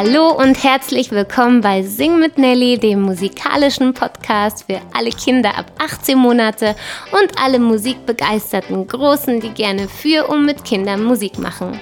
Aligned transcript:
Hallo 0.00 0.30
und 0.30 0.62
herzlich 0.62 1.10
willkommen 1.10 1.60
bei 1.60 1.82
Sing 1.82 2.20
mit 2.20 2.38
Nelly, 2.38 2.78
dem 2.78 3.02
musikalischen 3.02 3.94
Podcast 3.94 4.66
für 4.66 4.80
alle 4.94 5.10
Kinder 5.10 5.58
ab 5.58 5.72
18 5.78 6.16
Monate 6.16 6.76
und 7.10 7.36
alle 7.36 7.58
musikbegeisterten 7.58 8.86
Großen, 8.86 9.40
die 9.40 9.50
gerne 9.50 9.88
für 9.88 10.28
und 10.28 10.46
mit 10.46 10.64
Kindern 10.64 11.02
Musik 11.02 11.40
machen. 11.40 11.80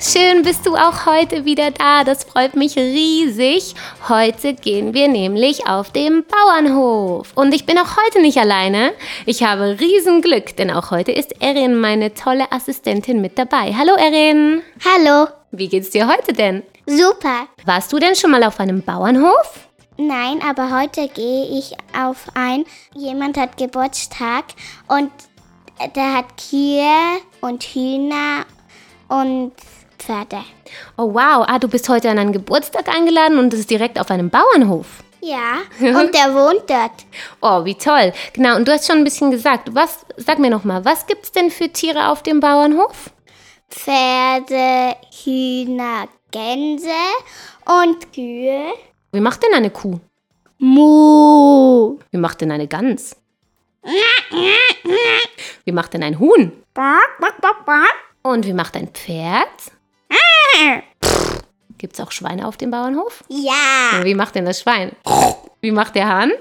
Schön 0.00 0.44
bist 0.44 0.64
du 0.64 0.76
auch 0.76 1.04
heute 1.04 1.44
wieder 1.44 1.72
da, 1.72 2.04
das 2.04 2.24
freut 2.24 2.56
mich 2.56 2.74
riesig. 2.76 3.74
Heute 4.08 4.54
gehen 4.54 4.94
wir 4.94 5.08
nämlich 5.08 5.68
auf 5.68 5.90
den 5.92 6.24
Bauernhof. 6.24 7.32
Und 7.34 7.54
ich 7.54 7.66
bin 7.66 7.76
auch 7.76 7.98
heute 8.02 8.22
nicht 8.22 8.38
alleine. 8.38 8.92
Ich 9.26 9.42
habe 9.42 9.76
Riesenglück, 9.78 10.56
denn 10.56 10.70
auch 10.70 10.90
heute 10.90 11.12
ist 11.12 11.42
Erin, 11.42 11.78
meine 11.78 12.14
tolle 12.14 12.50
Assistentin, 12.50 13.20
mit 13.20 13.38
dabei. 13.38 13.74
Hallo 13.76 13.92
Erin. 13.92 14.62
Hallo. 14.82 15.26
Wie 15.50 15.68
geht's 15.68 15.90
dir 15.90 16.08
heute 16.08 16.32
denn? 16.32 16.62
Super. 16.86 17.46
Warst 17.64 17.92
du 17.92 17.98
denn 17.98 18.14
schon 18.14 18.30
mal 18.30 18.42
auf 18.44 18.58
einem 18.60 18.82
Bauernhof? 18.82 19.68
Nein, 19.96 20.40
aber 20.42 20.80
heute 20.80 21.08
gehe 21.08 21.46
ich 21.58 21.76
auf 21.96 22.26
ein. 22.34 22.64
Jemand 22.94 23.36
hat 23.36 23.56
Geburtstag 23.56 24.44
und 24.88 25.10
der 25.94 26.14
hat 26.14 26.26
Kühe 26.36 27.20
und 27.40 27.62
Hühner 27.62 28.46
und 29.08 29.52
Pferde. 29.98 30.42
Oh 30.96 31.14
wow, 31.14 31.44
ah, 31.46 31.58
du 31.58 31.68
bist 31.68 31.88
heute 31.88 32.10
an 32.10 32.18
einen 32.18 32.32
Geburtstag 32.32 32.88
eingeladen 32.88 33.38
und 33.38 33.52
das 33.52 33.60
ist 33.60 33.70
direkt 33.70 34.00
auf 34.00 34.10
einem 34.10 34.30
Bauernhof. 34.30 34.86
Ja, 35.20 35.58
und 35.80 36.14
der 36.14 36.34
wohnt 36.34 36.68
dort. 36.68 37.04
Oh, 37.40 37.64
wie 37.64 37.76
toll. 37.76 38.12
Genau, 38.32 38.56
und 38.56 38.66
du 38.66 38.72
hast 38.72 38.88
schon 38.88 38.98
ein 38.98 39.04
bisschen 39.04 39.30
gesagt, 39.30 39.72
was, 39.72 40.04
sag 40.16 40.40
mir 40.40 40.50
nochmal, 40.50 40.84
was 40.84 41.06
gibt's 41.06 41.30
denn 41.30 41.50
für 41.50 41.68
Tiere 41.68 42.08
auf 42.08 42.24
dem 42.24 42.40
Bauernhof? 42.40 43.10
Pferde, 43.70 44.96
Hühner, 45.22 46.08
Gänse 46.32 46.88
und 47.66 48.12
Kühe. 48.12 48.72
Wie 49.12 49.20
macht 49.20 49.42
denn 49.42 49.54
eine 49.54 49.70
Kuh? 49.70 50.00
Mu. 50.58 51.98
Wie 52.10 52.16
macht 52.16 52.40
denn 52.40 52.50
eine 52.50 52.66
Gans? 52.66 53.14
Wie 55.64 55.72
macht 55.72 55.92
denn 55.92 56.02
ein 56.02 56.18
Huhn? 56.18 56.52
Und 58.22 58.46
wie 58.46 58.54
macht 58.54 58.76
ein 58.76 58.88
Pferd? 58.88 59.72
Gibt's 61.76 62.00
auch 62.00 62.12
Schweine 62.12 62.46
auf 62.46 62.56
dem 62.56 62.70
Bauernhof? 62.70 63.22
Ja. 63.28 63.98
Und 63.98 64.04
wie 64.04 64.14
macht 64.14 64.34
denn 64.34 64.46
das 64.46 64.60
Schwein? 64.60 64.92
Wie 65.60 65.70
macht 65.70 65.94
der 65.94 66.08
Hahn? 66.08 66.32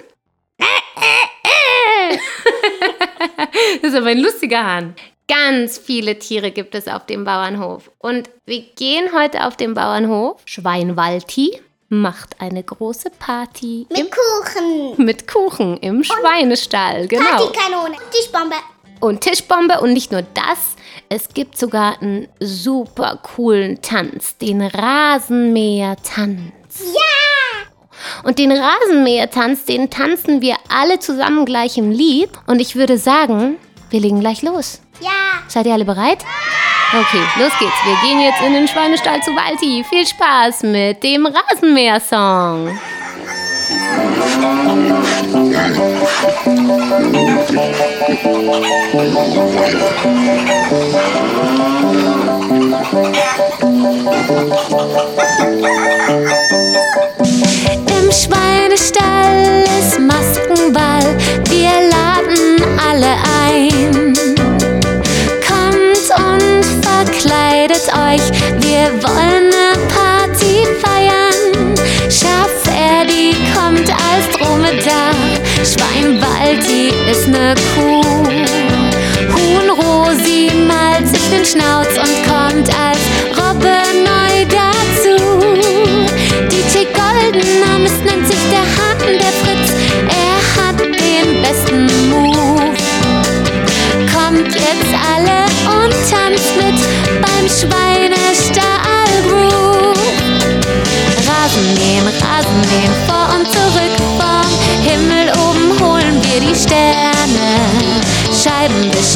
das 3.81 3.91
ist 3.91 3.95
aber 3.95 4.07
ein 4.07 4.19
lustiger 4.19 4.63
Hahn. 4.63 4.95
Ganz 5.31 5.77
viele 5.77 6.19
Tiere 6.19 6.51
gibt 6.51 6.75
es 6.75 6.89
auf 6.89 7.05
dem 7.05 7.23
Bauernhof. 7.23 7.89
Und 7.99 8.29
wir 8.45 8.63
gehen 8.75 9.13
heute 9.15 9.45
auf 9.45 9.55
den 9.55 9.73
Bauernhof. 9.73 10.41
Schweinwalti 10.43 11.57
macht 11.87 12.41
eine 12.41 12.61
große 12.61 13.11
Party. 13.11 13.87
Mit 13.89 14.11
Kuchen. 14.11 15.05
Mit 15.05 15.31
Kuchen 15.31 15.77
im 15.77 16.03
Schweinestall, 16.03 17.07
genau. 17.07 17.23
Partykanone. 17.23 17.95
Tischbombe. 18.11 18.55
Und 18.99 19.21
Tischbombe 19.21 19.79
und 19.79 19.93
nicht 19.93 20.11
nur 20.11 20.23
das, 20.33 20.75
es 21.07 21.29
gibt 21.29 21.57
sogar 21.57 22.01
einen 22.01 22.27
super 22.41 23.17
coolen 23.23 23.81
Tanz, 23.81 24.37
den 24.37 24.61
Rasenmäher-Tanz. 24.61 26.51
Ja. 26.77 28.23
Und 28.23 28.37
den 28.37 28.51
Rasenmäher-Tanz, 28.51 29.63
den 29.63 29.89
tanzen 29.89 30.41
wir 30.41 30.57
alle 30.67 30.99
zusammen 30.99 31.45
gleich 31.45 31.77
im 31.77 31.89
Lied. 31.89 32.31
Und 32.47 32.59
ich 32.59 32.75
würde 32.75 32.97
sagen, 32.97 33.57
wir 33.91 33.99
legen 33.99 34.19
gleich 34.19 34.41
los. 34.41 34.81
Ja. 34.99 35.09
Seid 35.47 35.65
ihr 35.65 35.73
alle 35.73 35.85
bereit? 35.85 36.19
Okay, 36.93 37.23
los 37.37 37.51
geht's. 37.59 37.85
Wir 37.85 37.95
gehen 38.01 38.19
jetzt 38.21 38.41
in 38.41 38.53
den 38.53 38.67
Schweinestall 38.67 39.21
zu 39.21 39.31
Walti. 39.31 39.85
Viel 39.89 40.05
Spaß 40.05 40.63
mit 40.63 41.03
dem 41.03 41.25
Rasenmäher-Song. 41.25 42.77
Als 74.71 74.85
Dromedar. 74.85 75.13
Schweinwalti 75.63 76.93
ist 77.09 77.27
ne 77.27 77.55
Kuh. 77.75 78.01
Huhn 79.33 79.69
Rosi 79.69 80.51
malt 80.67 81.07
sich 81.07 81.29
den 81.29 81.45
Schnauz 81.45 81.87
und 81.97 82.23
kommt 82.27 82.69
als 82.69 82.99
Robbe 83.37 83.77
neu 84.03 84.45
dazu. 84.45 84.90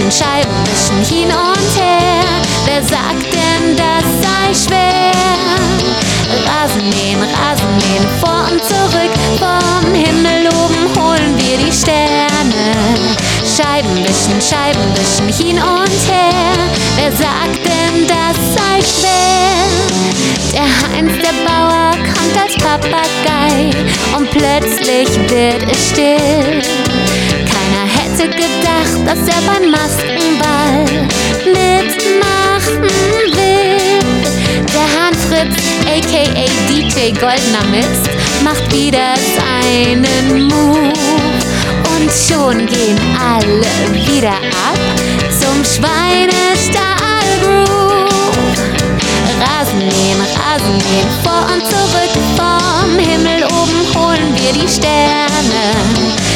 Wischen, 0.06 0.24
Scheiben 0.24 0.52
wischen, 0.66 1.18
hin 1.18 1.30
und 1.30 1.82
her. 1.82 2.42
Wer 2.66 2.84
sagt 2.84 3.26
denn, 3.34 3.76
das 3.76 4.06
sei 4.22 4.54
schwer? 4.54 5.12
Rasenmähen, 6.46 7.22
Rasenmähen, 7.22 8.08
vor 8.20 8.46
und 8.52 8.64
zurück 8.64 9.12
vom 9.40 9.94
Himmel 9.94 10.48
oben 10.50 10.96
holen 10.96 11.36
wir 11.38 11.58
die 11.58 11.72
Sterne. 11.72 12.76
Scheiben 13.44 13.96
wischen, 14.04 14.40
Scheiben 14.40 14.94
wischen, 14.96 15.28
hin 15.28 15.58
und 15.58 16.12
her. 16.12 16.54
Wer 16.98 17.12
sagt 17.12 17.66
denn, 17.66 18.08
das 18.08 18.38
sei 18.54 18.82
schwer? 18.84 19.66
Der 20.54 20.96
Heinz, 20.96 21.14
der 21.14 21.34
Bauer, 21.48 21.92
kommt 22.14 22.38
als 22.40 22.56
Papagei 22.58 23.72
und 24.16 24.30
plötzlich 24.30 25.10
wird 25.30 25.72
es 25.72 25.90
still. 25.90 26.85
Dass 29.06 29.20
er 29.20 29.42
beim 29.46 29.70
Maskenball 29.70 30.86
mitmachen 31.46 32.82
will. 32.82 34.00
Der 34.74 34.88
Hahn 34.96 35.14
Fritz, 35.14 35.56
aka 35.86 36.24
DJ 36.68 37.12
Goldener 37.12 37.66
Mist, 37.70 38.10
macht 38.44 38.72
wieder 38.74 39.16
seinen 39.38 40.48
Move. 40.48 40.94
Und 41.96 42.12
schon 42.12 42.66
gehen 42.66 43.00
alle 43.20 43.62
wieder 44.06 44.34
ab 44.34 44.80
zum 45.40 45.64
Schweinestall. 45.64 46.95
Rasenmähen, 49.76 50.22
Rasenmähen, 50.22 51.10
vor 51.22 51.44
und 51.54 51.62
zurück 51.66 52.14
vom 52.38 52.98
Himmel 52.98 53.44
oben 53.44 53.84
holen 53.94 54.34
wir 54.36 54.54
die 54.54 54.70
Sterne. 54.70 55.76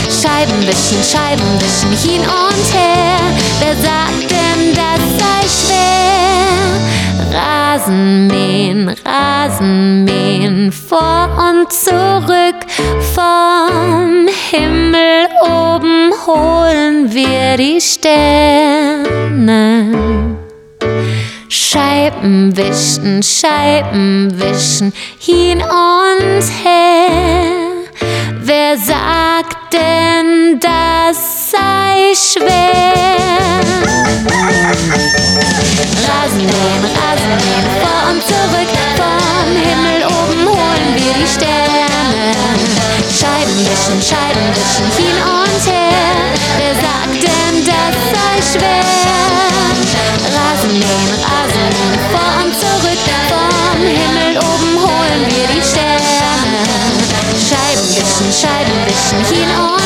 Scheiben 0.09 0.67
wischen, 0.67 1.01
Scheiben 1.01 1.61
wischen, 1.61 1.91
hin 2.11 2.21
und 2.21 2.73
her. 2.73 3.21
Wer 3.59 3.75
sagt 3.77 4.29
denn, 4.29 4.73
das 4.75 4.99
sei 5.17 5.47
schwer? 5.47 6.81
Rasenmähen, 7.31 8.89
Rasenmähen, 9.05 10.73
vor 10.73 11.29
und 11.49 11.71
zurück 11.71 12.65
vom 13.13 14.27
Himmel 14.51 15.27
oben 15.45 16.11
holen 16.27 17.13
wir 17.13 17.55
die 17.57 17.79
Sterne. 17.79 19.78
Scheiben 21.71 22.57
wischen, 22.57 23.21
Scheiben 23.21 24.33
wischen, 24.39 24.91
hin 25.19 25.61
und 25.61 26.43
her. 26.63 27.85
Wer 28.41 28.75
sagt 28.75 29.71
denn, 29.71 30.59
das 30.59 31.51
sei 31.51 32.15
schwer? 32.15 32.95
Rasenmähen, 36.07 36.85
Rasenmähen, 36.97 37.67
vor 37.79 38.09
und 38.09 38.23
zurück 38.23 38.71
vom 38.97 39.55
Himmel 39.55 40.07
oben 40.07 40.47
holen 40.47 40.95
wir 40.95 41.13
die 41.13 41.27
Sterne. 41.27 42.33
Scheiben 43.13 43.59
wischen, 43.59 44.01
Scheiben 44.01 44.49
wischen, 44.55 44.89
hin 44.97 45.17
und 45.21 45.71
her. 45.71 46.15
Wer 46.57 46.73
sagt 46.73 47.21
denn, 47.21 47.63
das 47.63 47.95
sei 48.11 48.57
schwer? 48.57 49.38
Millionen 50.79 51.19
Rasen 51.23 51.99
vor 52.09 52.43
und 52.45 52.53
zurück. 52.57 52.99
Vom 53.27 53.81
Himmel 53.81 54.37
oben 54.37 54.79
holen 54.79 55.25
wir 55.27 55.47
die 55.53 55.61
Sterne. 55.61 55.99
Scheibenwischen, 57.35 58.31
Scheibenwischen, 58.31 59.25
hin 59.25 59.49
und 59.59 59.78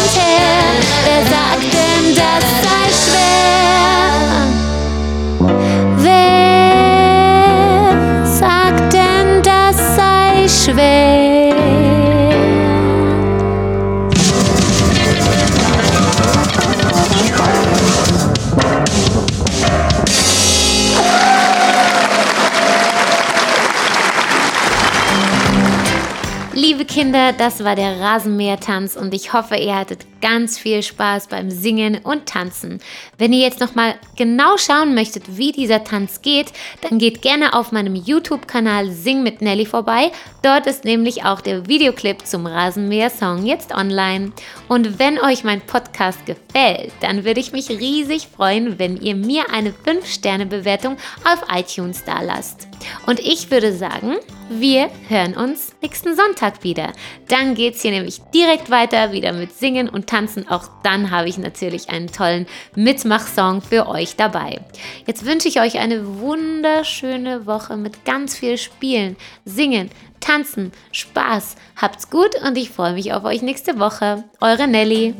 Kinder, 26.94 27.34
das 27.34 27.64
war 27.64 27.76
der 27.76 28.00
Rasenmähertanz 28.00 28.96
und 28.96 29.16
ich 29.16 29.34
hoffe, 29.34 29.56
ihr 29.56 29.76
hattet 29.76 30.06
ganz 30.22 30.60
viel 30.60 30.84
Spaß 30.84 31.26
beim 31.26 31.50
Singen 31.50 31.98
und 32.04 32.28
Tanzen. 32.28 32.80
Wenn 33.18 33.34
ihr 33.34 33.40
jetzt 33.40 33.60
noch 33.60 33.74
mal 33.74 33.96
genau 34.16 34.58
schauen 34.58 34.94
möchtet, 34.94 35.24
wie 35.36 35.52
dieser 35.52 35.84
Tanz 35.84 36.22
geht, 36.22 36.54
dann 36.82 37.00
geht 37.00 37.24
gerne 37.24 37.56
auf 37.56 37.72
meinem 37.72 37.96
YouTube-Kanal 37.96 38.92
Sing 38.92 39.24
mit 39.24 39.42
Nelly 39.42 39.66
vorbei. 39.66 40.12
Dort 40.44 40.68
ist 40.68 40.84
nämlich 40.84 41.26
auch 41.26 41.42
der 41.42 41.68
Videoclip 41.68 42.28
zum 42.28 42.46
Rasenmäher-Song 42.46 43.44
jetzt 43.44 43.74
online. 43.74 44.32
Und 44.68 45.00
wenn 45.00 45.18
euch 45.18 45.44
mein 45.44 45.62
Podcast 45.62 46.24
gefällt, 46.28 46.94
dann 47.02 47.26
würde 47.26 47.40
ich 47.40 47.54
mich 47.54 47.72
riesig 47.72 48.28
freuen, 48.28 48.78
wenn 48.78 48.98
ihr 48.98 49.16
mir 49.16 49.50
eine 49.52 49.72
5-Sterne-Bewertung 49.72 50.98
auf 51.26 51.42
iTunes 51.52 52.04
da 52.06 52.22
lasst. 52.22 52.68
Und 53.06 53.20
ich 53.20 53.52
würde 53.52 53.74
sagen, 53.74 54.16
wir 54.50 54.90
hören 55.08 55.36
uns 55.36 55.74
nächsten 55.82 56.16
Sonntag 56.16 56.64
wieder. 56.64 56.94
Dann 57.28 57.56
geht 57.56 57.76
es 57.76 57.82
hier 57.82 57.92
nämlich 57.92 58.22
direkt 58.34 58.70
weiter, 58.70 59.12
wieder 59.12 59.34
mit 59.34 59.54
Singen 59.54 59.90
und 59.90 60.08
Tanzen. 60.08 60.48
Auch 60.48 60.70
dann 60.84 61.12
habe 61.12 61.30
ich 61.30 61.38
natürlich 61.38 61.90
einen 61.90 62.12
tollen 62.12 62.48
Mitmachsong 62.76 63.62
für 63.62 63.88
euch 63.88 64.16
dabei. 64.16 64.62
Jetzt 65.06 65.26
wünsche 65.26 65.48
ich 65.48 65.60
euch 65.60 65.80
eine 65.80 66.20
wunderschöne 66.20 67.46
Woche 67.46 67.78
mit 67.78 68.06
ganz 68.06 68.38
viel 68.38 68.58
Spielen, 68.58 69.16
Singen, 69.46 69.90
Tanzen, 70.20 70.72
Spaß. 70.92 71.56
Habt's 71.76 72.10
gut 72.10 72.36
und 72.46 72.58
ich 72.58 72.70
freue 72.70 72.94
mich 72.94 73.14
auf 73.14 73.24
euch 73.26 73.42
nächste 73.42 73.80
Woche. 73.80 74.24
Eure 74.40 74.68
Nelly. 74.68 75.16